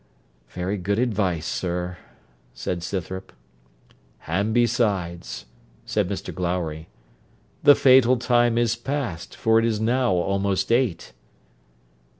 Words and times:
'Very 0.49 0.77
good 0.77 0.97
advice, 0.97 1.45
sir,' 1.45 1.99
said 2.55 2.81
Scythrop. 2.81 3.31
'And, 4.25 4.51
besides,' 4.51 5.45
said 5.85 6.09
Mr 6.09 6.33
Glowry, 6.33 6.87
'the 7.61 7.75
fatal 7.75 8.17
time 8.17 8.57
is 8.57 8.75
past, 8.75 9.35
for 9.35 9.59
it 9.59 9.63
is 9.65 9.79
now 9.79 10.13
almost 10.13 10.71
eight.' 10.71 11.13